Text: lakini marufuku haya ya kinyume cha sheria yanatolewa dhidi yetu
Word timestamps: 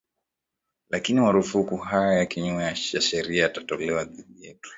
lakini 0.89 1.21
marufuku 1.21 1.77
haya 1.77 2.13
ya 2.19 2.25
kinyume 2.25 2.73
cha 2.73 3.01
sheria 3.01 3.43
yanatolewa 3.43 4.03
dhidi 4.03 4.45
yetu 4.45 4.69